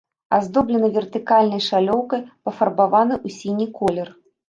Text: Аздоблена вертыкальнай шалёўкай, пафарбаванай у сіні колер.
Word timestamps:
Аздоблена 0.37 0.89
вертыкальнай 0.95 1.63
шалёўкай, 1.69 2.21
пафарбаванай 2.49 3.25
у 3.25 3.29
сіні 3.41 3.73
колер. 3.81 4.07